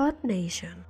Earth 0.00 0.24
Nation. 0.24 0.86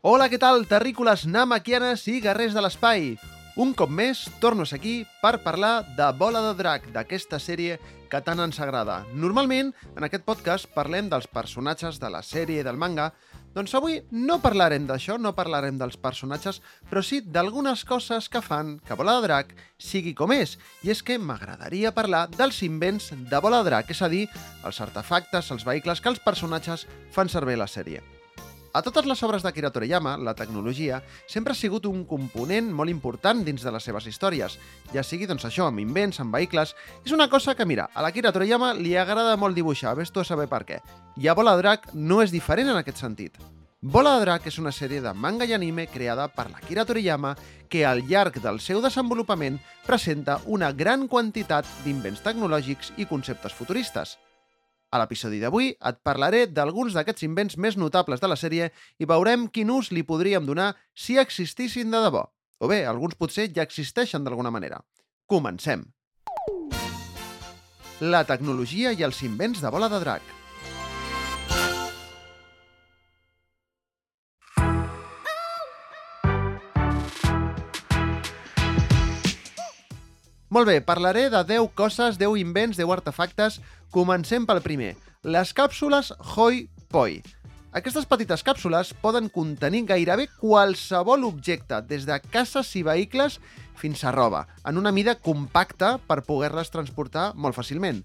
Hola, 0.00 0.28
què 0.32 0.38
tal, 0.40 0.64
terrícoles 0.68 1.26
namaquianes 1.28 2.06
i 2.08 2.16
guerrers 2.24 2.56
de 2.56 2.64
l'espai? 2.64 3.12
Un 3.60 3.74
cop 3.76 3.92
més, 3.92 4.24
torno 4.40 4.64
aquí 4.64 4.94
per 5.20 5.42
parlar 5.44 5.84
de 5.98 6.08
Bola 6.16 6.40
de 6.48 6.54
Drac, 6.56 6.88
d'aquesta 6.96 7.38
sèrie 7.38 7.76
que 8.08 8.22
tant 8.24 8.40
ens 8.40 8.56
agrada. 8.60 9.02
Normalment, 9.12 9.74
en 9.94 10.08
aquest 10.08 10.24
podcast 10.24 10.70
parlem 10.72 11.12
dels 11.12 11.28
personatges 11.28 12.00
de 12.00 12.08
la 12.08 12.24
sèrie 12.24 12.64
i 12.64 12.66
del 12.66 12.80
manga, 12.80 13.12
doncs 13.54 13.74
avui 13.78 14.00
no 14.10 14.40
parlarem 14.42 14.86
d'això, 14.88 15.16
no 15.18 15.34
parlarem 15.36 15.78
dels 15.78 15.96
personatges, 16.00 16.60
però 16.90 17.02
sí 17.06 17.20
d'algunes 17.22 17.84
coses 17.88 18.28
que 18.28 18.42
fan 18.42 18.76
que 18.86 18.98
Bola 18.98 19.16
de 19.18 19.28
Drac 19.28 19.54
sigui 19.78 20.14
com 20.18 20.34
és. 20.34 20.56
I 20.82 20.90
és 20.94 21.04
que 21.06 21.18
m'agradaria 21.18 21.94
parlar 21.94 22.26
dels 22.34 22.62
invents 22.66 23.12
de 23.14 23.42
Bola 23.44 23.62
de 23.62 23.70
Drac, 23.70 23.94
és 23.94 24.02
a 24.02 24.10
dir, 24.10 24.26
els 24.66 24.82
artefactes, 24.82 25.52
els 25.54 25.66
vehicles 25.66 26.02
que 26.02 26.12
els 26.12 26.22
personatges 26.24 26.88
fan 27.14 27.30
servir 27.30 27.58
a 27.58 27.64
la 27.64 27.70
sèrie. 27.70 28.13
A 28.74 28.80
totes 28.82 29.06
les 29.06 29.20
obres 29.22 29.44
d'Akira 29.46 29.68
Toriyama, 29.70 30.16
la 30.18 30.32
tecnologia 30.34 30.96
sempre 31.30 31.54
ha 31.54 31.56
sigut 31.56 31.84
un 31.86 32.00
component 32.10 32.72
molt 32.74 32.90
important 32.90 33.44
dins 33.46 33.62
de 33.62 33.70
les 33.70 33.86
seves 33.86 34.08
històries, 34.10 34.56
ja 34.90 35.04
sigui 35.06 35.28
doncs 35.30 35.46
això, 35.46 35.68
amb 35.70 35.78
invents, 35.78 36.18
amb 36.18 36.34
vehicles... 36.34 36.74
És 37.06 37.14
una 37.14 37.28
cosa 37.30 37.54
que, 37.54 37.68
mira, 37.70 37.86
a 37.94 38.02
l'Akira 38.02 38.32
Toriyama 38.34 38.72
li 38.74 38.96
agrada 38.98 39.36
molt 39.38 39.54
dibuixar, 39.54 39.94
ves 39.94 40.10
tu 40.10 40.18
a 40.18 40.26
saber 40.26 40.48
per 40.50 40.64
què. 40.66 40.80
I 41.22 41.30
a 41.30 41.36
Bola 41.38 41.54
Drac 41.60 41.92
no 41.94 42.18
és 42.24 42.34
diferent 42.34 42.74
en 42.74 42.80
aquest 42.82 42.98
sentit. 42.98 43.38
Bola 43.78 44.16
de 44.16 44.24
Drac 44.24 44.50
és 44.50 44.58
una 44.58 44.74
sèrie 44.74 45.04
de 45.04 45.14
manga 45.14 45.46
i 45.46 45.54
anime 45.54 45.86
creada 45.86 46.26
per 46.34 46.48
l'Akira 46.50 46.82
Toriyama 46.88 47.36
que 47.70 47.86
al 47.86 48.02
llarg 48.10 48.42
del 48.42 48.58
seu 48.58 48.82
desenvolupament 48.82 49.62
presenta 49.86 50.40
una 50.50 50.74
gran 50.74 51.06
quantitat 51.06 51.68
d'invents 51.86 52.26
tecnològics 52.26 52.90
i 52.98 53.06
conceptes 53.06 53.54
futuristes. 53.54 54.18
A 54.94 54.98
l'episodi 55.00 55.40
d'avui 55.42 55.72
et 55.74 55.96
parlaré 56.06 56.44
d'alguns 56.46 56.94
d'aquests 56.94 57.24
invents 57.26 57.56
més 57.58 57.74
notables 57.80 58.20
de 58.22 58.28
la 58.30 58.36
sèrie 58.38 58.68
i 59.02 59.08
veurem 59.10 59.48
quin 59.50 59.72
ús 59.74 59.90
li 59.90 60.04
podríem 60.06 60.46
donar 60.46 60.68
si 60.94 61.18
existissin 61.18 61.90
de 61.90 62.02
debò. 62.04 62.22
O 62.62 62.70
bé, 62.70 62.84
alguns 62.86 63.18
potser 63.18 63.48
ja 63.56 63.66
existeixen 63.66 64.22
d'alguna 64.22 64.54
manera. 64.54 64.78
Comencem! 65.26 65.82
La 68.06 68.22
tecnologia 68.28 68.94
i 68.94 69.02
els 69.02 69.18
invents 69.26 69.66
de 69.66 69.74
bola 69.74 69.90
de 69.90 69.98
drac. 70.06 70.34
Molt 80.54 80.68
bé, 80.70 80.78
parlaré 80.86 81.30
de 81.34 81.40
10 81.42 81.72
coses, 81.74 82.14
10 82.20 82.36
invents, 82.38 82.76
10 82.78 82.90
artefactes. 82.94 83.56
Comencem 83.94 84.42
pel 84.42 84.58
primer, 84.58 84.96
les 85.22 85.52
càpsules 85.54 86.08
Hoi 86.34 86.64
Poi. 86.90 87.20
Aquestes 87.78 88.08
petites 88.10 88.42
càpsules 88.42 88.88
poden 88.98 89.28
contenir 89.30 89.84
gairebé 89.86 90.24
qualsevol 90.40 91.22
objecte, 91.28 91.78
des 91.86 92.02
de 92.02 92.16
cases 92.24 92.72
i 92.74 92.82
vehicles 92.82 93.38
fins 93.78 94.02
a 94.02 94.10
roba, 94.10 94.48
en 94.66 94.82
una 94.82 94.90
mida 94.90 95.14
compacta 95.14 95.92
per 96.10 96.24
poder-les 96.26 96.74
transportar 96.74 97.28
molt 97.38 97.54
fàcilment. 97.54 98.02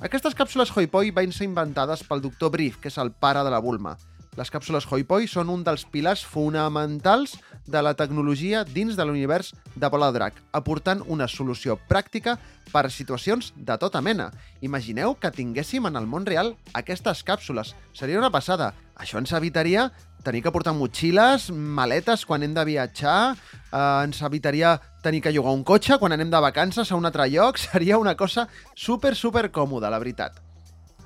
Aquestes 0.00 0.32
càpsules 0.32 0.72
Hoi 0.72 0.88
Poi 0.88 1.12
van 1.12 1.36
ser 1.36 1.50
inventades 1.50 2.00
pel 2.08 2.24
doctor 2.24 2.56
Brief, 2.56 2.80
que 2.80 2.88
és 2.88 2.96
el 2.96 3.12
pare 3.12 3.44
de 3.44 3.52
la 3.52 3.60
Bulma. 3.60 3.92
Les 4.36 4.50
càpsules 4.52 4.84
Hoi-Poi 4.84 5.24
són 5.32 5.48
un 5.48 5.62
dels 5.64 5.86
pilars 5.88 6.20
fonamentals 6.28 7.38
de 7.64 7.80
la 7.80 7.94
tecnologia 7.96 8.64
dins 8.68 8.96
de 8.96 9.04
l'univers 9.08 9.54
de 9.74 9.88
Drac, 9.88 10.34
aportant 10.52 11.02
una 11.06 11.26
solució 11.26 11.78
pràctica 11.88 12.36
per 12.70 12.84
a 12.84 12.90
situacions 12.90 13.54
de 13.56 13.78
tota 13.78 14.02
mena. 14.02 14.30
Imagineu 14.60 15.14
que 15.14 15.30
tinguéssim 15.30 15.86
en 15.86 15.96
el 15.96 16.06
món 16.06 16.26
real 16.26 16.54
aquestes 16.74 17.24
càpsules. 17.24 17.74
Seria 17.94 18.18
una 18.18 18.30
passada. 18.30 18.74
Això 18.94 19.16
ens 19.18 19.32
evitaria 19.32 19.90
tenir 20.22 20.42
que 20.42 20.52
portar 20.52 20.74
motxilles, 20.74 21.50
maletes 21.50 22.26
quan 22.26 22.42
hem 22.42 22.52
de 22.52 22.64
viatjar, 22.64 23.36
eh, 23.72 24.04
ens 24.04 24.20
evitaria 24.20 24.80
tenir 25.02 25.22
que 25.22 25.32
llogar 25.32 25.54
un 25.54 25.64
cotxe 25.64 25.96
quan 25.98 26.12
anem 26.12 26.30
de 26.30 26.40
vacances 26.40 26.92
a 26.92 26.96
un 26.96 27.06
altre 27.06 27.28
lloc, 27.30 27.56
seria 27.70 27.96
una 27.96 28.16
cosa 28.16 28.48
super, 28.74 29.14
super 29.14 29.50
còmoda, 29.50 29.88
la 29.88 29.98
veritat. 30.02 30.42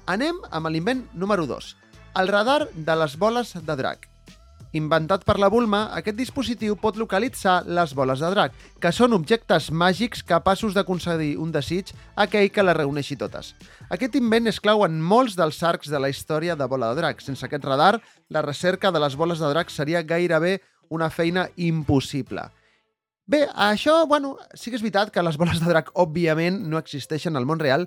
Anem 0.06 0.40
amb 0.50 0.66
l'invent 0.66 1.04
número 1.14 1.46
2, 1.46 1.76
el 2.16 2.28
radar 2.28 2.68
de 2.74 2.96
les 2.96 3.16
boles 3.18 3.52
de 3.54 3.76
drac. 3.76 4.06
Inventat 4.72 5.24
per 5.26 5.34
la 5.42 5.48
Bulma, 5.50 5.88
aquest 5.98 6.14
dispositiu 6.14 6.76
pot 6.78 6.94
localitzar 6.98 7.64
les 7.66 7.90
boles 7.94 8.20
de 8.22 8.28
drac, 8.30 8.54
que 8.78 8.92
són 8.94 9.16
objectes 9.16 9.66
màgics 9.74 10.22
capaços 10.22 10.76
de 10.76 10.84
concedir 10.86 11.32
un 11.42 11.50
desig 11.50 11.90
a 12.14 12.28
aquell 12.28 12.52
que 12.54 12.62
les 12.62 12.78
reuneixi 12.78 13.18
totes. 13.18 13.56
Aquest 13.90 14.14
invent 14.20 14.46
és 14.46 14.60
clau 14.62 14.84
en 14.86 15.00
molts 15.02 15.34
dels 15.38 15.58
arcs 15.66 15.90
de 15.90 15.98
la 15.98 16.10
història 16.12 16.54
de 16.54 16.70
Bola 16.70 16.92
de 16.92 17.00
Drac. 17.02 17.22
Sense 17.22 17.46
aquest 17.46 17.66
radar, 17.66 17.96
la 18.30 18.46
recerca 18.46 18.94
de 18.94 19.02
les 19.02 19.18
boles 19.18 19.42
de 19.42 19.50
drac 19.50 19.74
seria 19.74 20.06
gairebé 20.06 20.60
una 20.88 21.10
feina 21.10 21.48
impossible. 21.56 22.46
Bé, 23.30 23.44
això, 23.54 24.06
bueno, 24.10 24.36
sí 24.58 24.70
que 24.70 24.78
és 24.78 24.82
veritat 24.82 25.10
que 25.14 25.22
les 25.22 25.36
boles 25.38 25.60
de 25.62 25.68
drac, 25.70 25.92
òbviament, 25.94 26.56
no 26.66 26.78
existeixen 26.78 27.38
al 27.38 27.46
món 27.46 27.60
real, 27.62 27.86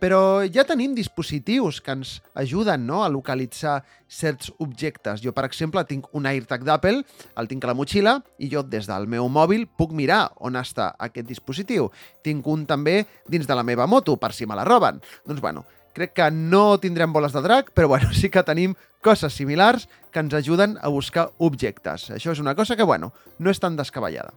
però 0.00 0.42
ja 0.50 0.64
tenim 0.68 0.94
dispositius 0.94 1.80
que 1.80 1.94
ens 1.94 2.16
ajuden 2.38 2.86
no, 2.86 3.02
a 3.04 3.10
localitzar 3.12 3.78
certs 4.08 4.50
objectes. 4.58 5.22
Jo, 5.24 5.32
per 5.36 5.46
exemple, 5.48 5.84
tinc 5.88 6.08
un 6.12 6.26
AirTag 6.28 6.64
d'Apple, 6.66 7.04
el 7.40 7.50
tinc 7.50 7.64
a 7.64 7.70
la 7.70 7.76
motxilla, 7.78 8.18
i 8.38 8.50
jo 8.52 8.64
des 8.66 8.88
del 8.90 9.08
meu 9.10 9.28
mòbil 9.32 9.66
puc 9.66 9.94
mirar 9.96 10.26
on 10.44 10.58
està 10.60 10.92
aquest 10.98 11.28
dispositiu. 11.30 11.90
Tinc 12.22 12.46
un 12.46 12.66
també 12.66 13.02
dins 13.30 13.48
de 13.48 13.56
la 13.56 13.64
meva 13.66 13.86
moto, 13.86 14.18
per 14.20 14.34
si 14.34 14.46
me 14.46 14.58
la 14.58 14.66
roben. 14.68 15.00
Doncs, 15.24 15.40
bueno, 15.40 15.64
crec 15.94 16.12
que 16.12 16.30
no 16.30 16.78
tindrem 16.82 17.12
boles 17.14 17.32
de 17.32 17.42
drac, 17.44 17.70
però 17.72 17.88
bueno, 17.88 18.12
sí 18.12 18.28
que 18.28 18.42
tenim 18.44 18.74
coses 19.04 19.32
similars 19.36 19.88
que 20.10 20.20
ens 20.20 20.34
ajuden 20.34 20.78
a 20.82 20.90
buscar 20.90 21.30
objectes. 21.38 22.10
Això 22.10 22.34
és 22.34 22.42
una 22.42 22.56
cosa 22.58 22.76
que, 22.76 22.84
bueno, 22.84 23.12
no 23.38 23.50
és 23.50 23.60
tan 23.62 23.76
descabellada. 23.76 24.34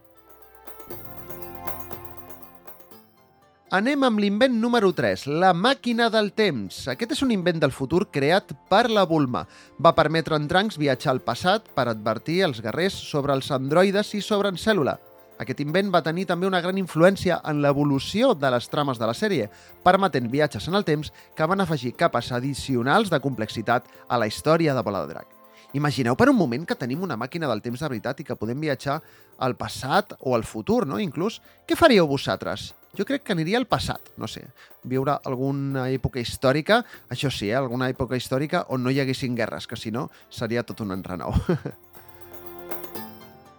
Anem 3.68 4.00
amb 4.06 4.16
l'invent 4.16 4.54
número 4.56 4.88
3, 4.96 5.26
la 5.42 5.50
màquina 5.52 6.06
del 6.08 6.30
temps. 6.32 6.86
Aquest 6.88 7.10
és 7.12 7.18
un 7.20 7.34
invent 7.34 7.58
del 7.60 7.74
futur 7.76 8.06
creat 8.08 8.54
per 8.72 8.86
la 8.88 9.02
Bulma. 9.04 9.42
Va 9.76 9.92
permetre 9.92 10.38
en 10.40 10.46
Trunks 10.48 10.78
viatjar 10.80 11.12
al 11.12 11.20
passat 11.20 11.68
per 11.76 11.84
advertir 11.90 12.38
els 12.46 12.62
guerrers 12.64 12.96
sobre 13.10 13.36
els 13.36 13.50
androides 13.52 14.14
i 14.16 14.22
sobre 14.24 14.48
en 14.48 14.56
Cèl·lula. 14.56 14.94
Aquest 15.44 15.60
invent 15.60 15.92
va 15.92 16.00
tenir 16.00 16.24
també 16.30 16.48
una 16.48 16.62
gran 16.64 16.80
influència 16.80 17.42
en 17.44 17.60
l'evolució 17.60 18.32
de 18.32 18.54
les 18.56 18.70
trames 18.72 18.96
de 18.96 19.04
la 19.04 19.12
sèrie, 19.12 19.50
permetent 19.84 20.32
viatges 20.32 20.72
en 20.72 20.80
el 20.80 20.88
temps 20.88 21.12
que 21.36 21.52
van 21.52 21.60
afegir 21.60 21.92
capes 21.92 22.32
addicionals 22.32 23.12
de 23.12 23.20
complexitat 23.20 23.84
a 24.08 24.16
la 24.16 24.32
història 24.32 24.72
de 24.72 24.86
Bola 24.88 25.04
de 25.04 25.12
Drac. 25.12 25.28
Imagineu 25.76 26.16
per 26.16 26.30
un 26.32 26.40
moment 26.40 26.64
que 26.64 26.80
tenim 26.80 27.04
una 27.04 27.20
màquina 27.20 27.52
del 27.52 27.60
temps 27.60 27.84
de 27.84 27.92
veritat 27.92 28.24
i 28.24 28.24
que 28.24 28.40
podem 28.40 28.64
viatjar 28.64 29.02
al 29.36 29.60
passat 29.60 30.16
o 30.24 30.32
al 30.32 30.48
futur, 30.48 30.86
no? 30.88 30.96
Inclús, 30.96 31.42
què 31.68 31.76
faríeu 31.76 32.08
vosaltres? 32.08 32.72
Jo 32.96 33.04
crec 33.04 33.22
que 33.22 33.34
aniria 33.34 33.58
al 33.60 33.66
passat, 33.68 34.00
no 34.16 34.26
sé, 34.30 34.46
viure 34.88 35.18
alguna 35.28 35.88
època 35.92 36.22
històrica, 36.22 36.80
això 37.12 37.28
sí, 37.30 37.50
eh, 37.50 37.58
alguna 37.58 37.90
època 37.92 38.16
històrica 38.16 38.64
on 38.72 38.82
no 38.82 38.90
hi 38.90 39.00
haguessin 39.02 39.36
guerres, 39.36 39.66
que 39.68 39.76
si 39.76 39.92
no 39.92 40.08
seria 40.30 40.64
tot 40.64 40.80
un 40.80 40.96
enrenou. 40.96 41.34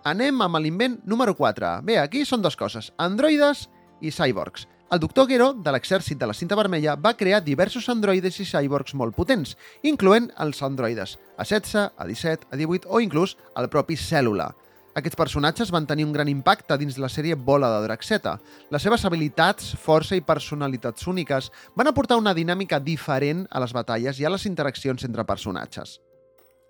Anem 0.09 0.41
amb 0.41 0.57
l'invent 0.63 0.97
número 1.05 1.35
4. 1.37 1.83
Bé, 1.85 1.99
aquí 2.01 2.25
són 2.25 2.41
dues 2.41 2.57
coses, 2.57 2.89
androides 2.97 3.67
i 4.01 4.09
cyborgs. 4.15 4.65
El 4.89 5.03
doctor 5.03 5.27
Gero, 5.29 5.51
de 5.53 5.69
l'exèrcit 5.69 6.17
de 6.17 6.25
la 6.25 6.33
cinta 6.33 6.57
vermella, 6.57 6.95
va 6.97 7.13
crear 7.13 7.43
diversos 7.45 7.85
androides 7.93 8.39
i 8.41 8.47
cyborgs 8.49 8.95
molt 8.97 9.13
potents, 9.13 9.53
incloent 9.85 10.31
els 10.41 10.63
androides 10.65 11.19
A16, 11.37 11.93
A17, 11.93 12.49
A18 12.49 12.89
o 12.89 12.97
inclús 13.03 13.37
el 13.61 13.69
propi 13.69 13.93
Cèl·lula. 13.93 14.49
Aquests 14.97 15.17
personatges 15.19 15.69
van 15.69 15.85
tenir 15.85 16.05
un 16.07 16.13
gran 16.15 16.29
impacte 16.31 16.77
dins 16.81 16.97
la 16.97 17.11
sèrie 17.13 17.37
Bola 17.37 17.69
de 17.75 17.83
Draxeta. 17.85 18.39
Les 18.73 18.81
seves 18.81 19.05
habilitats, 19.05 19.75
força 19.77 20.17
i 20.17 20.25
personalitats 20.25 21.05
úniques 21.07 21.51
van 21.77 21.91
aportar 21.91 22.17
una 22.17 22.33
dinàmica 22.33 22.81
diferent 22.81 23.45
a 23.51 23.61
les 23.61 23.73
batalles 23.75 24.19
i 24.19 24.25
a 24.25 24.33
les 24.33 24.49
interaccions 24.49 25.05
entre 25.05 25.27
personatges. 25.29 25.99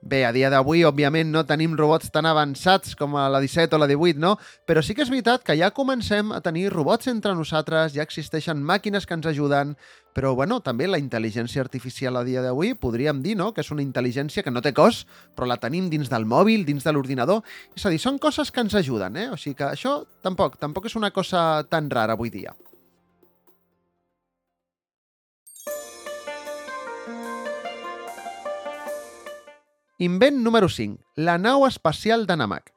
Bé, 0.01 0.23
a 0.23 0.31
dia 0.31 0.47
d'avui, 0.47 0.85
òbviament, 0.87 1.27
no 1.27 1.41
tenim 1.43 1.73
robots 1.75 2.07
tan 2.15 2.23
avançats 2.23 2.95
com 2.95 3.17
a 3.19 3.25
la 3.27 3.41
17 3.43 3.75
o 3.75 3.79
la 3.81 3.87
18, 3.89 4.15
no? 4.23 4.37
Però 4.63 4.79
sí 4.79 4.95
que 4.95 5.03
és 5.03 5.11
veritat 5.11 5.43
que 5.43 5.57
ja 5.59 5.73
comencem 5.75 6.31
a 6.31 6.39
tenir 6.39 6.69
robots 6.71 7.09
entre 7.11 7.33
nosaltres, 7.35 7.91
ja 7.97 8.05
existeixen 8.07 8.63
màquines 8.63 9.03
que 9.03 9.17
ens 9.17 9.27
ajuden, 9.27 9.75
però, 10.15 10.31
bueno, 10.39 10.61
també 10.63 10.87
la 10.87 11.01
intel·ligència 11.03 11.59
artificial 11.59 12.15
a 12.15 12.23
dia 12.23 12.45
d'avui 12.45 12.71
podríem 12.79 13.19
dir, 13.21 13.35
no?, 13.35 13.51
que 13.51 13.59
és 13.59 13.73
una 13.75 13.83
intel·ligència 13.83 14.43
que 14.43 14.55
no 14.55 14.63
té 14.63 14.71
cos, 14.71 15.03
però 15.35 15.51
la 15.51 15.59
tenim 15.59 15.91
dins 15.91 16.07
del 16.07 16.23
mòbil, 16.23 16.63
dins 16.63 16.87
de 16.87 16.95
l'ordinador. 16.95 17.43
És 17.75 17.83
a 17.83 17.91
dir, 17.91 17.99
són 17.99 18.23
coses 18.23 18.55
que 18.55 18.63
ens 18.63 18.79
ajuden, 18.79 19.19
eh? 19.19 19.27
O 19.35 19.37
sigui 19.37 19.59
que 19.59 19.67
això 19.67 19.99
tampoc, 20.23 20.55
tampoc 20.63 20.87
és 20.87 20.95
una 20.95 21.11
cosa 21.11 21.65
tan 21.67 21.91
rara 21.91 22.15
avui 22.15 22.31
dia. 22.31 22.55
Invent 30.01 30.37
número 30.37 30.69
5. 30.69 30.97
La 31.17 31.37
nau 31.37 31.65
espacial 31.67 32.25
de 32.25 32.37
Namak. 32.39 32.69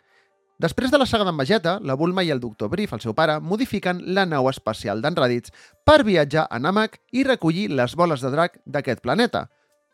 Després 0.58 0.90
de 0.90 0.98
la 0.98 1.06
saga 1.06 1.22
d'en 1.22 1.36
Vegeta, 1.38 1.76
la 1.78 1.94
Bulma 1.94 2.24
i 2.26 2.32
el 2.34 2.40
Dr. 2.42 2.66
Brief, 2.66 2.96
el 2.96 3.02
seu 3.04 3.14
pare, 3.14 3.36
modifiquen 3.38 4.00
la 4.16 4.24
nau 4.26 4.48
espacial 4.50 4.98
d'en 5.04 5.14
Raditz 5.14 5.54
per 5.86 6.02
viatjar 6.02 6.48
a 6.50 6.58
Namek 6.58 6.98
i 7.14 7.22
recollir 7.22 7.69
les 7.70 7.94
boles 7.94 8.26
de 8.26 8.32
drac 8.34 8.58
d'aquest 8.66 9.04
planeta. 9.06 9.44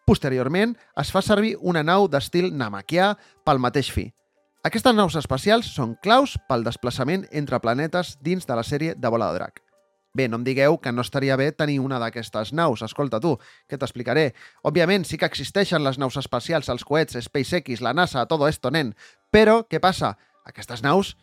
Posteriorment, 0.09 0.73
es 0.97 1.13
fa 1.13 1.21
servir 1.21 1.59
una 1.61 1.85
nau 1.85 2.09
d'estil 2.09 2.49
namakià 2.49 3.13
pel 3.45 3.61
mateix 3.61 3.93
fi. 3.93 4.09
Aquestes 4.65 4.97
naus 4.97 5.21
espacials 5.21 5.69
són 5.69 5.99
claus 6.01 6.39
pel 6.49 6.65
desplaçament 6.65 7.29
entre 7.29 7.61
planetes 7.61 8.17
dins 8.25 8.49
de 8.49 8.57
la 8.57 8.65
sèrie 8.65 8.97
de 8.97 9.13
Bola 9.13 9.29
de 9.29 9.43
Drac. 9.43 9.68
Bé, 10.19 10.27
no 10.27 10.41
em 10.41 10.47
digueu 10.47 10.81
que 10.83 10.91
no 10.91 11.05
estaria 11.05 11.37
bé 11.39 11.53
tenir 11.55 11.79
una 11.79 12.01
d'aquestes 12.03 12.51
naus. 12.51 12.83
Escolta, 12.83 13.21
tu, 13.23 13.37
que 13.71 13.79
t'explicaré. 13.79 14.33
Òbviament, 14.67 15.07
sí 15.07 15.21
que 15.21 15.29
existeixen 15.31 15.85
les 15.87 16.01
naus 16.03 16.19
espacials, 16.19 16.71
els 16.73 16.83
coets, 16.89 17.15
SpaceX, 17.23 17.85
la 17.85 17.95
NASA, 17.95 18.27
todo 18.27 18.51
esto, 18.51 18.73
nen. 18.75 18.97
Però, 19.31 19.61
què 19.71 19.79
passa? 19.79 20.17
Aquestes 20.49 20.83
naus 20.83 21.15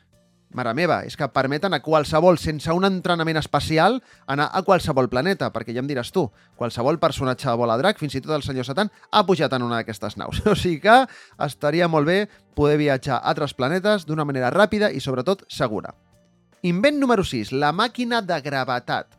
Mare 0.55 0.71
meva, 0.71 1.01
és 1.03 1.17
que 1.19 1.27
permeten 1.35 1.73
a 1.75 1.81
qualsevol, 1.83 2.37
sense 2.39 2.71
un 2.71 2.87
entrenament 2.87 3.41
espacial, 3.41 3.97
anar 4.31 4.45
a 4.55 4.61
qualsevol 4.63 5.09
planeta, 5.11 5.49
perquè 5.51 5.75
ja 5.75 5.81
em 5.83 5.89
diràs 5.89 6.13
tu, 6.15 6.29
qualsevol 6.55 6.99
personatge 7.01 7.49
de 7.49 7.57
bola 7.59 7.75
drac, 7.81 7.99
fins 7.99 8.15
i 8.15 8.21
tot 8.23 8.37
el 8.37 8.45
senyor 8.45 8.67
Satan, 8.67 8.93
ha 9.11 9.25
pujat 9.27 9.51
en 9.57 9.67
una 9.67 9.81
d'aquestes 9.81 10.15
naus. 10.21 10.39
O 10.47 10.55
sigui 10.55 10.79
que 10.85 10.95
estaria 11.43 11.91
molt 11.91 12.07
bé 12.07 12.19
poder 12.55 12.79
viatjar 12.79 13.19
a 13.19 13.33
altres 13.33 13.57
planetes 13.57 14.07
d'una 14.07 14.23
manera 14.23 14.53
ràpida 14.53 14.93
i, 14.93 15.03
sobretot, 15.03 15.43
segura. 15.51 15.91
Invent 16.65 16.97
número 16.97 17.23
6, 17.23 17.51
la 17.51 17.69
màquina 17.69 18.23
de 18.25 18.39
gravetat. 18.41 19.11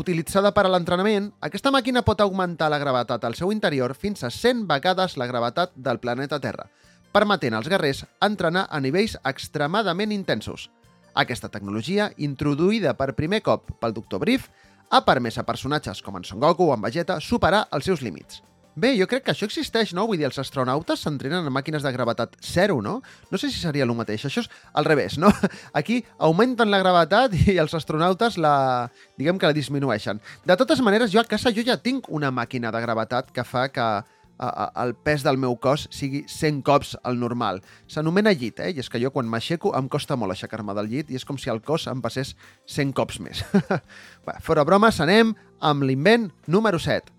Utilitzada 0.00 0.54
per 0.56 0.62
a 0.64 0.70
l'entrenament, 0.72 1.26
aquesta 1.44 1.68
màquina 1.68 2.00
pot 2.06 2.22
augmentar 2.24 2.70
la 2.72 2.78
gravetat 2.80 3.26
al 3.28 3.36
seu 3.36 3.52
interior 3.52 3.92
fins 3.92 4.24
a 4.24 4.30
100 4.32 4.62
vegades 4.70 5.18
la 5.20 5.26
gravetat 5.28 5.74
del 5.76 6.00
planeta 6.00 6.38
Terra, 6.40 6.64
permetent 7.12 7.52
als 7.58 7.68
guerrers 7.68 8.00
entrenar 8.24 8.64
a 8.70 8.80
nivells 8.80 9.18
extremadament 9.28 10.16
intensos. 10.16 10.70
Aquesta 11.12 11.52
tecnologia, 11.52 12.08
introduïda 12.16 12.96
per 12.96 13.12
primer 13.12 13.42
cop 13.44 13.76
pel 13.76 13.92
Dr. 13.92 14.16
Brief, 14.24 14.48
ha 14.88 15.04
permès 15.04 15.36
a 15.36 15.44
personatges 15.44 16.00
com 16.00 16.16
en 16.16 16.24
Son 16.24 16.40
Goku 16.40 16.70
o 16.70 16.74
en 16.78 16.88
Vegeta 16.88 17.20
superar 17.20 17.66
els 17.76 17.84
seus 17.84 18.00
límits. 18.00 18.40
Bé, 18.76 18.90
jo 18.92 19.06
crec 19.08 19.22
que 19.24 19.32
això 19.32 19.46
existeix, 19.48 19.94
no? 19.96 20.02
Vull 20.04 20.18
dir, 20.20 20.26
els 20.28 20.36
astronautes 20.36 21.00
s'entrenen 21.00 21.46
en 21.48 21.54
màquines 21.54 21.80
de 21.80 21.92
gravetat 21.94 22.34
zero, 22.44 22.82
no? 22.84 22.98
No 23.32 23.38
sé 23.40 23.48
si 23.48 23.56
seria 23.56 23.86
el 23.86 23.94
mateix. 23.96 24.26
Això 24.28 24.42
és 24.44 24.50
al 24.76 24.84
revés, 24.84 25.16
no? 25.16 25.30
Aquí 25.80 26.02
augmenten 26.18 26.68
la 26.68 26.82
gravetat 26.82 27.32
i 27.46 27.56
els 27.56 27.72
astronautes 27.78 28.36
la... 28.36 28.90
diguem 29.16 29.40
que 29.40 29.48
la 29.48 29.56
disminueixen. 29.56 30.20
De 30.44 30.58
totes 30.60 30.84
maneres, 30.84 31.08
jo 31.14 31.22
a 31.22 31.24
casa 31.24 31.54
jo 31.56 31.64
ja 31.64 31.78
tinc 31.80 32.10
una 32.12 32.28
màquina 32.28 32.68
de 32.74 32.84
gravetat 32.84 33.32
que 33.32 33.46
fa 33.48 33.70
que 33.72 33.88
el 34.36 34.94
pes 35.00 35.24
del 35.24 35.38
meu 35.40 35.56
cos 35.56 35.86
sigui 35.88 36.24
100 36.28 36.60
cops 36.66 36.92
el 37.08 37.16
normal. 37.20 37.62
S'anomena 37.88 38.34
llit, 38.36 38.60
eh? 38.60 38.74
I 38.76 38.84
és 38.84 38.92
que 38.92 39.00
jo 39.00 39.08
quan 39.14 39.28
m'aixeco 39.32 39.72
em 39.78 39.88
costa 39.88 40.20
molt 40.20 40.36
aixecar-me 40.36 40.76
del 40.76 40.90
llit 40.92 41.10
i 41.10 41.16
és 41.16 41.24
com 41.24 41.40
si 41.40 41.48
el 41.48 41.62
cos 41.64 41.88
em 41.88 42.04
passés 42.04 42.36
100 42.68 42.92
cops 42.96 43.20
més. 43.24 43.40
Bé, 44.26 44.36
fora 44.44 44.68
bromes, 44.68 45.00
anem 45.00 45.32
amb 45.64 45.88
l'invent 45.88 46.28
número 46.46 46.76
7. 46.76 47.15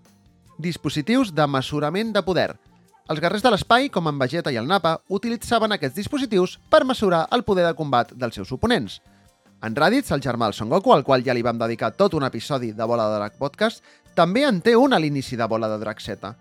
Dispositius 0.58 1.30
de 1.34 1.46
mesurament 1.46 2.10
de 2.10 2.22
poder. 2.26 2.48
Els 3.08 3.20
guerrers 3.22 3.44
de 3.44 3.52
l'espai, 3.54 3.86
com 3.94 4.08
en 4.10 4.16
Vegeta 4.18 4.50
i 4.50 4.56
el 4.58 4.66
Napa, 4.66 4.96
utilitzaven 5.14 5.70
aquests 5.76 5.94
dispositius 5.96 6.56
per 6.68 6.82
mesurar 6.84 7.28
el 7.32 7.44
poder 7.46 7.68
de 7.68 7.76
combat 7.78 8.10
dels 8.10 8.34
seus 8.34 8.50
oponents. 8.52 8.98
En 9.62 9.78
Raditz, 9.78 10.10
el 10.10 10.24
germà 10.24 10.48
del 10.50 10.58
Son 10.58 10.68
Goku, 10.68 10.90
al 10.92 11.06
qual 11.06 11.22
ja 11.22 11.36
li 11.36 11.46
vam 11.46 11.62
dedicar 11.62 11.92
tot 11.94 12.18
un 12.18 12.26
episodi 12.26 12.72
de 12.74 12.90
Bola 12.90 13.06
de 13.06 13.20
Drac 13.20 13.38
Podcast, 13.38 13.86
també 14.18 14.42
en 14.48 14.58
té 14.60 14.74
un 14.74 14.92
a 14.92 14.98
l'inici 14.98 15.38
de 15.38 15.46
Bola 15.46 15.70
de 15.70 15.78
Drac 15.78 16.02
Z. 16.02 16.34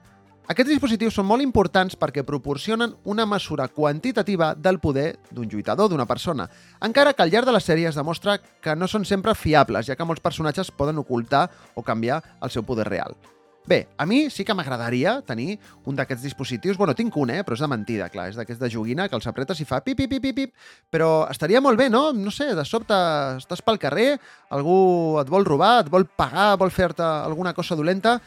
Aquests 0.50 0.74
dispositius 0.74 1.14
són 1.22 1.30
molt 1.30 1.46
importants 1.46 1.94
perquè 1.94 2.26
proporcionen 2.26 2.98
una 3.06 3.30
mesura 3.30 3.68
quantitativa 3.68 4.56
del 4.56 4.82
poder 4.82 5.20
d'un 5.30 5.46
lluitador, 5.46 5.94
d'una 5.94 6.10
persona, 6.10 6.50
encara 6.82 7.14
que 7.14 7.22
al 7.22 7.30
llarg 7.30 7.46
de 7.46 7.54
la 7.54 7.62
sèrie 7.62 7.86
es 7.86 8.02
demostra 8.02 8.40
que 8.42 8.76
no 8.76 8.90
són 8.90 9.06
sempre 9.06 9.38
fiables, 9.38 9.86
ja 9.86 9.96
que 9.96 10.10
molts 10.10 10.26
personatges 10.26 10.72
poden 10.72 10.98
ocultar 11.06 11.52
o 11.76 11.86
canviar 11.86 12.24
el 12.42 12.50
seu 12.50 12.66
poder 12.66 12.90
real. 12.90 13.14
Bé, 13.68 13.90
a 13.98 14.06
mi 14.08 14.30
sí 14.32 14.46
que 14.48 14.54
m'agradaria 14.56 15.18
tenir 15.28 15.58
un 15.84 15.98
d'aquests 15.98 16.24
dispositius. 16.24 16.78
Bueno, 16.80 16.94
tinc 16.96 17.16
un, 17.20 17.34
eh? 17.36 17.42
però 17.44 17.58
és 17.58 17.60
de 17.60 17.68
mentida, 17.68 18.06
clar. 18.08 18.30
És 18.32 18.38
d'aquests 18.40 18.62
de 18.62 18.70
joguina 18.72 19.10
que 19.12 19.18
els 19.20 19.28
apretes 19.28 19.60
i 19.60 19.66
fa 19.68 19.82
pip, 19.84 20.00
pip, 20.00 20.14
pip, 20.14 20.36
pip, 20.38 20.54
Però 20.90 21.28
estaria 21.28 21.60
molt 21.60 21.76
bé, 21.76 21.90
no? 21.92 22.14
No 22.16 22.32
sé, 22.32 22.54
de 22.56 22.64
sobte 22.64 22.96
estàs 23.42 23.62
pel 23.62 23.80
carrer, 23.82 24.14
algú 24.56 25.20
et 25.20 25.28
vol 25.28 25.44
robar, 25.44 25.82
et 25.84 25.92
vol 25.92 26.08
pagar, 26.08 26.54
vol 26.56 26.72
fer-te 26.72 27.04
alguna 27.04 27.52
cosa 27.54 27.76
dolenta, 27.76 28.22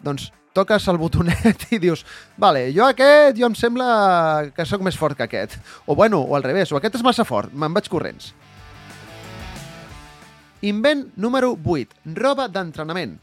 doncs 0.00 0.30
toques 0.56 0.88
el 0.88 0.96
botonet 0.96 1.66
i 1.76 1.78
dius 1.82 2.06
vale, 2.40 2.70
jo 2.72 2.86
aquest, 2.88 3.36
jo 3.36 3.44
em 3.50 3.56
sembla 3.58 4.48
que 4.56 4.64
sóc 4.64 4.80
més 4.80 4.96
fort 4.96 5.18
que 5.18 5.28
aquest. 5.28 5.60
O 5.84 5.94
bueno, 5.94 6.22
o 6.24 6.40
al 6.40 6.48
revés, 6.48 6.72
o 6.72 6.80
aquest 6.80 6.96
és 6.96 7.04
massa 7.04 7.28
fort, 7.28 7.52
me'n 7.52 7.76
vaig 7.76 7.92
corrents. 7.92 8.32
Invent 10.64 11.10
número 11.20 11.52
8. 11.52 12.00
Roba 12.16 12.48
d'entrenament. 12.48 13.18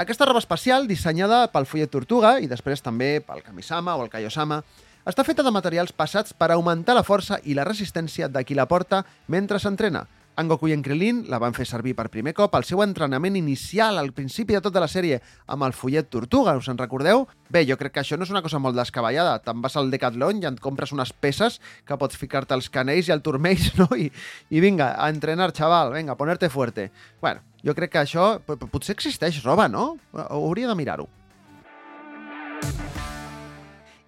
Aquesta 0.00 0.24
roba 0.24 0.40
espacial, 0.40 0.86
dissenyada 0.88 1.42
pel 1.52 1.66
Follet 1.68 1.90
Tortuga 1.92 2.30
i 2.40 2.46
després 2.48 2.80
també 2.80 3.08
pel 3.20 3.42
Kamisama 3.44 3.98
o 3.98 4.06
el 4.06 4.08
Kaiosama, 4.08 4.62
està 5.04 5.26
feta 5.28 5.44
de 5.44 5.52
materials 5.52 5.92
passats 5.92 6.32
per 6.32 6.48
augmentar 6.54 6.94
la 6.96 7.04
força 7.04 7.36
i 7.44 7.56
la 7.58 7.66
resistència 7.68 8.30
de 8.32 8.40
qui 8.48 8.56
la 8.56 8.64
porta 8.70 9.02
mentre 9.28 9.60
s'entrena– 9.60 10.06
en 10.40 10.48
Goku 10.48 10.70
i 10.70 10.72
en 10.72 10.80
Krillin 10.80 11.24
la 11.28 11.40
van 11.42 11.52
fer 11.52 11.66
servir 11.68 11.92
per 11.98 12.06
primer 12.08 12.32
cop 12.36 12.54
al 12.56 12.64
seu 12.64 12.80
entrenament 12.80 13.36
inicial, 13.36 13.98
al 13.98 14.12
principi 14.16 14.56
de 14.56 14.62
tota 14.64 14.80
la 14.80 14.88
sèrie, 14.88 15.18
amb 15.50 15.66
el 15.66 15.74
fullet 15.76 16.08
Tortuga, 16.08 16.54
us 16.56 16.70
en 16.72 16.78
recordeu? 16.80 17.26
Bé, 17.52 17.66
jo 17.68 17.76
crec 17.76 17.92
que 17.96 18.00
això 18.00 18.16
no 18.16 18.24
és 18.24 18.32
una 18.32 18.40
cosa 18.40 18.60
molt 18.62 18.78
descabellada. 18.78 19.36
Te'n 19.44 19.60
vas 19.60 19.76
al 19.76 19.90
Decathlon 19.92 20.40
i 20.40 20.48
et 20.48 20.62
compres 20.62 20.94
unes 20.96 21.12
peces 21.12 21.60
que 21.84 21.98
pots 22.00 22.16
ficar-te 22.16 22.56
als 22.56 22.70
canells 22.72 23.10
i 23.10 23.14
al 23.14 23.24
turmells, 23.26 23.74
no? 23.80 23.90
I, 23.92 24.08
I 24.48 24.64
vinga, 24.64 24.94
a 24.96 25.10
entrenar, 25.12 25.52
xaval, 25.56 25.92
vinga, 25.98 26.16
a 26.16 26.20
ponerte 26.20 26.48
fuerte. 26.48 26.88
Bueno, 27.20 27.44
jo 27.66 27.74
crec 27.76 27.92
que 27.94 28.02
això... 28.02 28.26
Potser 28.44 28.96
existeix 28.96 29.42
roba, 29.44 29.68
no? 29.68 29.96
Hauria 30.28 30.70
de 30.70 30.76
mirar-ho. 30.78 31.08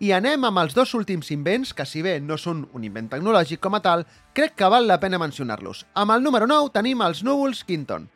I 0.02 0.10
anem 0.16 0.43
amb 0.49 0.58
els 0.58 0.75
dos 0.75 0.96
últims 0.99 1.28
invents, 1.31 1.70
que 1.78 1.84
si 1.87 2.00
bé 2.02 2.16
no 2.19 2.34
són 2.34 2.64
un 2.75 2.82
invent 2.82 3.06
tecnològic 3.12 3.60
com 3.62 3.76
a 3.78 3.81
tal, 3.84 4.02
crec 4.34 4.56
que 4.58 4.70
val 4.72 4.88
la 4.90 4.99
pena 4.99 5.20
mencionar-los. 5.22 5.84
Amb 5.94 6.16
el 6.16 6.25
número 6.25 6.49
9 6.50 6.72
tenim 6.75 7.04
els 7.06 7.22
núvols 7.22 7.62
Quinton. 7.69 8.08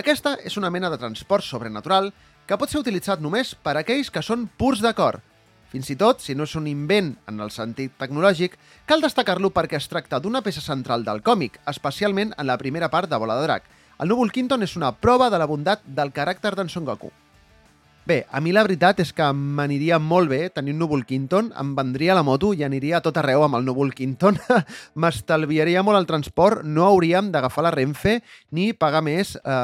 Aquesta 0.00 0.38
és 0.40 0.56
una 0.56 0.70
mena 0.72 0.88
de 0.88 0.96
transport 0.98 1.44
sobrenatural 1.44 2.08
que 2.48 2.56
pot 2.56 2.72
ser 2.72 2.80
utilitzat 2.80 3.20
només 3.20 3.52
per 3.60 3.76
aquells 3.76 4.08
que 4.10 4.24
són 4.24 4.48
purs 4.56 4.80
de 4.80 4.94
cor. 4.96 5.20
Fins 5.68 5.92
i 5.92 5.98
tot, 6.00 6.24
si 6.24 6.32
no 6.38 6.48
és 6.48 6.56
un 6.56 6.66
invent 6.70 7.12
en 7.28 7.44
el 7.44 7.52
sentit 7.52 7.92
tecnològic, 8.00 8.56
cal 8.88 9.04
destacar-lo 9.04 9.52
perquè 9.52 9.76
es 9.76 9.88
tracta 9.90 10.20
d'una 10.22 10.40
peça 10.40 10.64
central 10.64 11.04
del 11.04 11.20
còmic, 11.20 11.60
especialment 11.68 12.32
en 12.38 12.46
la 12.48 12.56
primera 12.56 12.88
part 12.88 13.10
de 13.10 13.20
Bola 13.20 13.36
de 13.36 13.48
Drac. 13.50 13.68
El 14.04 14.10
núvol 14.12 14.28
Quinton 14.28 14.60
és 14.60 14.74
una 14.76 14.90
prova 15.00 15.30
de 15.32 15.38
la 15.40 15.46
bondat 15.48 15.80
del 15.96 16.10
caràcter 16.12 16.50
d'en 16.58 16.68
Son 16.68 16.84
Goku. 16.84 17.08
Bé, 18.04 18.18
a 18.28 18.40
mi 18.44 18.52
la 18.52 18.60
veritat 18.66 18.98
és 19.00 19.14
que 19.16 19.24
m'aniria 19.32 19.96
molt 19.96 20.28
bé 20.28 20.40
tenir 20.52 20.74
un 20.74 20.82
núvol 20.82 21.06
Quinton, 21.08 21.48
em 21.56 21.70
vendria 21.78 22.12
la 22.18 22.24
moto 22.26 22.50
i 22.52 22.60
aniria 22.66 22.98
a 22.98 23.00
tot 23.06 23.16
arreu 23.16 23.46
amb 23.46 23.56
el 23.56 23.64
núvol 23.64 23.94
Quinton, 23.96 24.36
m'estalviaria 25.00 25.80
molt 25.88 26.02
el 26.02 26.10
transport, 26.10 26.66
no 26.68 26.84
hauríem 26.84 27.32
d'agafar 27.32 27.64
la 27.64 27.72
Renfe 27.72 28.18
ni 28.52 28.74
pagar 28.76 29.00
més 29.08 29.38
eh, 29.38 29.56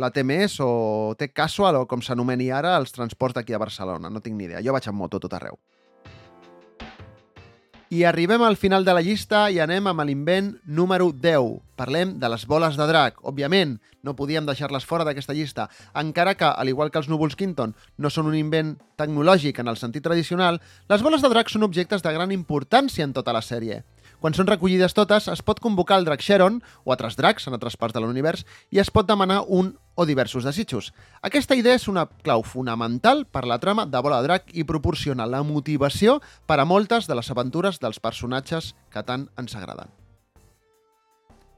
la 0.00 0.08
T-Més 0.08 0.56
o 0.64 0.72
T-Casual 1.20 1.82
o 1.82 1.84
com 1.90 2.00
s'anomeni 2.00 2.48
ara 2.48 2.78
els 2.80 2.96
transports 2.96 3.36
d'aquí 3.36 3.52
a 3.52 3.60
Barcelona, 3.60 4.08
no 4.08 4.24
tinc 4.24 4.40
ni 4.40 4.48
idea, 4.48 4.64
jo 4.64 4.72
vaig 4.72 4.88
amb 4.88 5.04
moto 5.04 5.20
tot 5.20 5.36
arreu. 5.36 5.60
I 7.92 8.04
arribem 8.08 8.40
al 8.40 8.56
final 8.56 8.86
de 8.86 8.92
la 8.96 9.02
llista 9.04 9.42
i 9.52 9.58
anem 9.60 9.90
amb 9.90 10.00
l'invent 10.08 10.46
número 10.64 11.10
10. 11.12 11.58
Parlem 11.76 12.14
de 12.22 12.30
les 12.32 12.46
boles 12.48 12.78
de 12.80 12.86
drac. 12.88 13.18
Òbviament, 13.20 13.74
no 14.00 14.14
podíem 14.16 14.46
deixar-les 14.48 14.86
fora 14.88 15.04
d'aquesta 15.04 15.36
llista, 15.36 15.66
encara 15.92 16.32
que, 16.32 16.48
al 16.48 16.70
igual 16.72 16.88
que 16.88 17.02
els 17.02 17.10
núvols 17.12 17.36
Quinton, 17.36 17.74
no 18.00 18.08
són 18.08 18.30
un 18.30 18.38
invent 18.38 18.78
tecnològic 18.96 19.60
en 19.60 19.68
el 19.68 19.76
sentit 19.76 20.08
tradicional, 20.08 20.62
les 20.88 21.04
boles 21.04 21.20
de 21.20 21.28
drac 21.34 21.52
són 21.52 21.68
objectes 21.68 22.00
de 22.00 22.14
gran 22.16 22.32
importància 22.32 23.04
en 23.04 23.12
tota 23.12 23.36
la 23.36 23.44
sèrie. 23.44 23.82
Quan 24.22 24.36
són 24.38 24.46
recollides 24.46 24.94
totes, 24.94 25.24
es 25.26 25.40
pot 25.42 25.58
convocar 25.58 25.96
el 25.98 26.04
drac 26.06 26.20
Sharon 26.22 26.60
o 26.86 26.92
altres 26.94 27.16
dracs 27.18 27.48
en 27.48 27.56
altres 27.56 27.74
parts 27.74 27.96
de 27.96 28.02
l'univers 28.04 28.44
i 28.70 28.78
es 28.78 28.90
pot 28.94 29.08
demanar 29.08 29.40
un 29.50 29.72
o 29.98 30.06
diversos 30.06 30.46
desitjos. 30.46 30.92
Aquesta 31.26 31.56
idea 31.58 31.74
és 31.74 31.88
una 31.90 32.04
clau 32.22 32.44
fonamental 32.46 33.24
per 33.26 33.42
la 33.50 33.58
trama 33.58 33.82
de 33.82 33.98
Bola 33.98 34.20
de 34.22 34.28
Drac 34.28 34.54
i 34.54 34.62
proporciona 34.62 35.26
la 35.26 35.42
motivació 35.42 36.20
per 36.46 36.60
a 36.62 36.68
moltes 36.70 37.10
de 37.10 37.18
les 37.18 37.32
aventures 37.34 37.82
dels 37.82 37.98
personatges 37.98 38.76
que 38.94 39.02
tant 39.02 39.26
ens 39.42 39.58
agraden. 39.58 39.90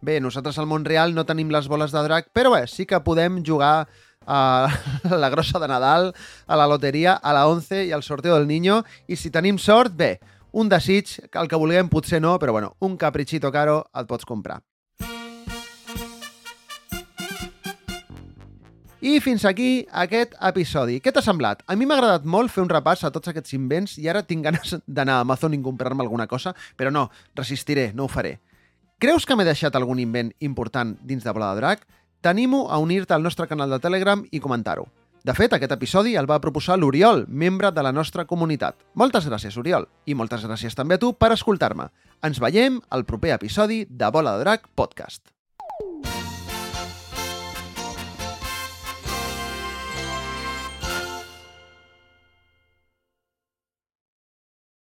Bé, 0.01 0.17
nosaltres 0.25 0.57
al 0.57 0.69
món 0.69 0.89
real 0.89 1.13
no 1.13 1.29
tenim 1.29 1.53
les 1.53 1.69
boles 1.69 1.93
de 1.93 2.01
drac, 2.09 2.33
però 2.33 2.57
bé, 2.57 2.65
sí 2.65 2.89
que 2.89 3.05
podem 3.05 3.43
jugar 3.45 3.91
a 4.25 4.69
la 5.23 5.29
grossa 5.29 5.61
de 5.61 5.69
Nadal, 5.69 6.15
a 6.47 6.57
la 6.57 6.67
loteria, 6.67 7.13
a 7.13 7.37
la 7.37 7.45
11 7.47 7.85
i 7.85 7.93
al 7.93 8.03
sorteo 8.03 8.39
del 8.39 8.49
Niño, 8.49 8.83
i 9.07 9.21
si 9.21 9.29
tenim 9.29 9.61
sort, 9.61 9.93
bé, 9.93 10.17
un 10.55 10.69
desig, 10.71 11.17
el 11.35 11.49
que 11.51 11.59
vulguem 11.59 11.89
potser 11.91 12.21
no, 12.23 12.37
però 12.39 12.53
bueno, 12.55 12.77
un 12.79 12.97
caprichito 12.97 13.51
caro 13.51 13.83
el 13.93 14.07
pots 14.07 14.25
comprar. 14.25 14.63
I 19.05 19.19
fins 19.21 19.43
aquí 19.45 19.85
aquest 19.91 20.33
episodi. 20.41 21.01
Què 21.03 21.13
t'ha 21.13 21.21
semblat? 21.21 21.61
A 21.67 21.75
mi 21.77 21.85
m'ha 21.85 21.99
agradat 21.99 22.25
molt 22.25 22.55
fer 22.55 22.63
un 22.63 22.71
repàs 22.71 23.03
a 23.05 23.11
tots 23.13 23.29
aquests 23.29 23.53
invents 23.59 23.99
i 24.01 24.09
ara 24.09 24.23
tinc 24.25 24.47
ganes 24.47 24.79
d'anar 24.87 25.19
a 25.19 25.27
Amazon 25.27 25.53
i 25.53 25.61
comprar-me 25.61 26.07
alguna 26.07 26.29
cosa, 26.31 26.55
però 26.79 26.95
no, 26.95 27.11
resistiré, 27.37 27.91
no 27.93 28.07
ho 28.07 28.09
faré. 28.09 28.39
Creus 29.03 29.27
que 29.27 29.37
m'he 29.37 29.45
deixat 29.45 29.75
algun 29.77 30.01
invent 30.01 30.33
important 30.39 30.95
dins 31.03 31.27
de 31.27 31.35
Bola 31.35 31.51
de 31.53 31.61
Drac? 31.61 31.83
T'animo 32.23 32.69
a 32.71 32.79
unir-te 32.81 33.13
al 33.13 33.27
nostre 33.27 33.51
canal 33.51 33.75
de 33.75 33.83
Telegram 33.83 34.23
i 34.31 34.41
comentar-ho. 34.41 34.87
De 35.25 35.33
fet, 35.33 35.55
aquest 35.57 35.73
episodi 35.73 36.11
el 36.21 36.27
va 36.29 36.37
proposar 36.45 36.75
l'Oriol, 36.77 37.23
membre 37.43 37.71
de 37.73 37.83
la 37.87 37.95
nostra 37.97 38.27
comunitat. 38.29 38.77
Moltes 39.01 39.25
gràcies, 39.25 39.57
Oriol, 39.57 39.87
i 40.05 40.13
moltes 40.13 40.45
gràcies 40.45 40.77
també 40.77 40.99
a 40.99 41.01
tu 41.01 41.15
per 41.17 41.31
escoltar-me. 41.33 41.87
Ens 42.29 42.43
veiem 42.45 42.77
al 42.93 43.07
proper 43.09 43.33
episodi 43.39 43.87
de 43.89 44.11
Bola 44.13 44.37
de 44.37 44.45
Drac 44.45 44.69
Podcast. 44.77 45.31